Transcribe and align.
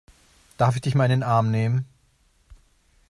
Darf 0.57 0.73
ich 0.77 0.81
dich 0.81 0.95
mal 0.95 1.05
in 1.05 1.11
den 1.11 1.21
Arm 1.21 1.51
nehmen? 1.51 1.85